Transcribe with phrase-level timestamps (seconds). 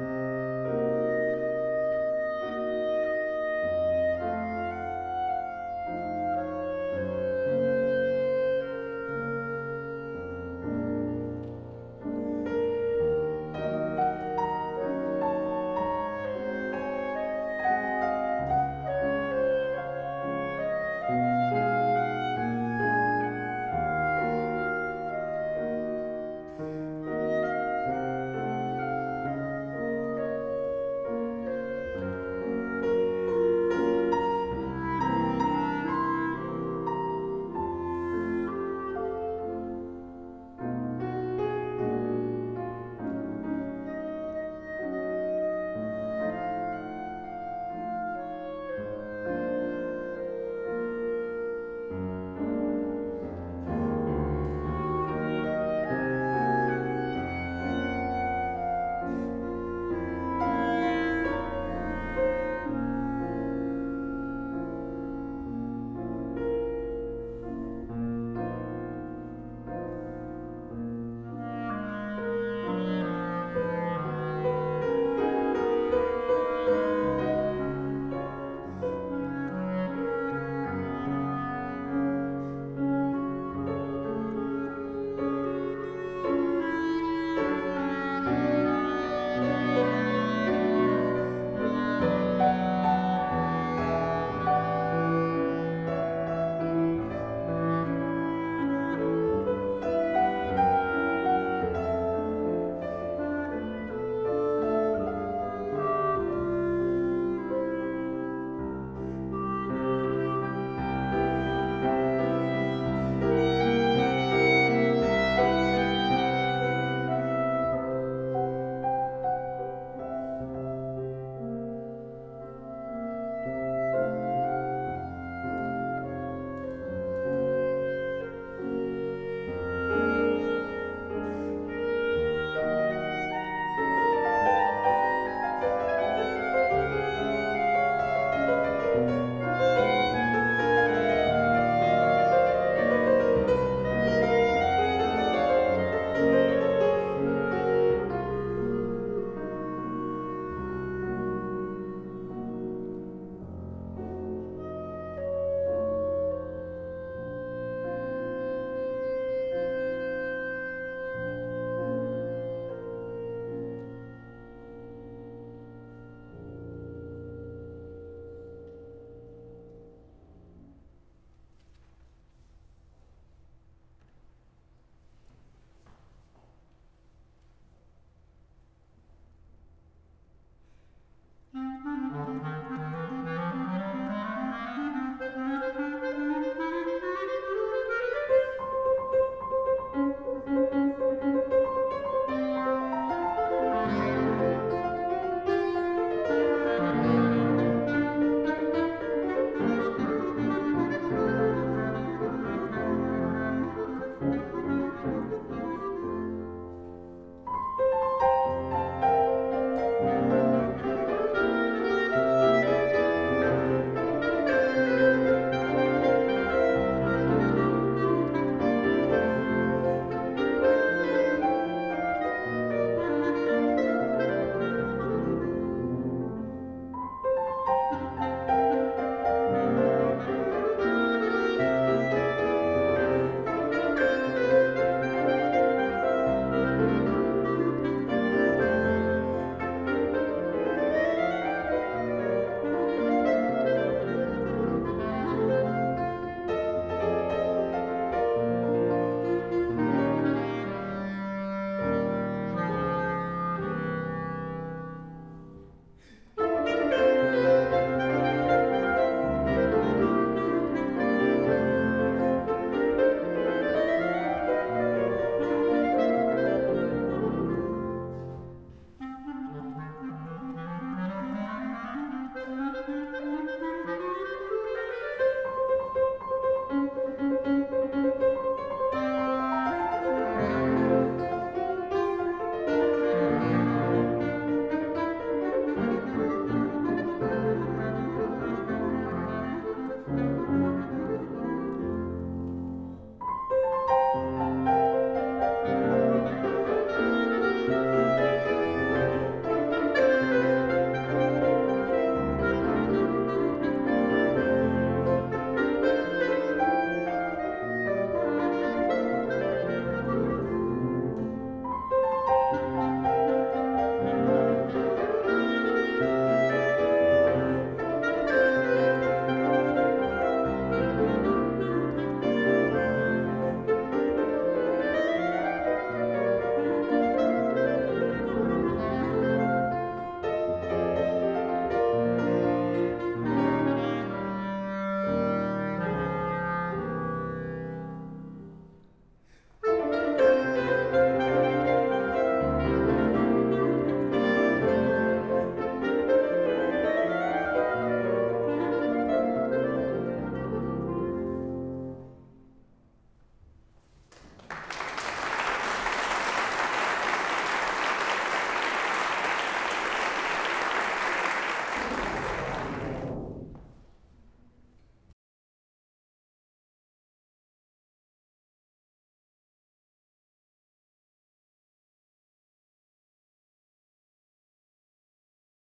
[0.00, 0.69] Música